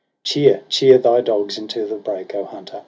Cheer, 0.23 0.63
cheer 0.67 0.97
thy 0.97 1.21
dogs 1.21 1.59
into 1.59 1.85
the 1.85 1.95
brake, 1.97 2.33
O 2.33 2.43
Hunter 2.43 2.79